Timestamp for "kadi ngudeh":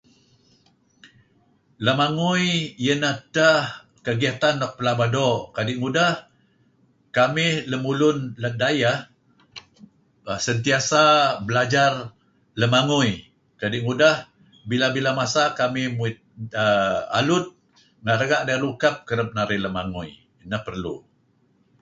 5.55-6.13, 13.61-14.17